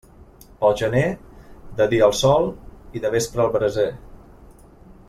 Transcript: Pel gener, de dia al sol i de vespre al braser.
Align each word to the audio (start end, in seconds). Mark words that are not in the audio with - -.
Pel 0.61 0.71
gener, 0.79 1.03
de 1.81 1.87
dia 1.93 2.07
al 2.09 2.17
sol 2.21 2.51
i 2.99 3.05
de 3.05 3.13
vespre 3.19 3.47
al 3.47 3.55
braser. 3.59 3.89